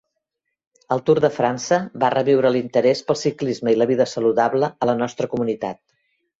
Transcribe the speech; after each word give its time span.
El 0.95 1.03
Tour 1.09 1.21
de 1.25 1.29
França 1.35 1.79
va 2.05 2.09
reviure 2.15 2.53
l'interès 2.57 3.05
pel 3.11 3.21
ciclisme 3.27 3.77
i 3.77 3.81
la 3.83 3.91
vida 3.95 4.11
saludable 4.17 4.75
a 4.83 4.93
la 4.95 4.99
nostra 5.07 5.33
comunitat. 5.37 5.83